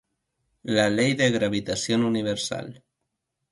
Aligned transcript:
La 0.63 0.89
ley 0.89 1.13
de 1.13 1.29
gravitación 1.29 2.03
universal. 2.03 2.83